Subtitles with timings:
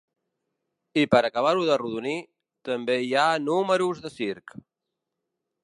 [1.01, 2.15] I per acabar-ho d’arrodonir,
[2.71, 4.57] també hi ha números de circ.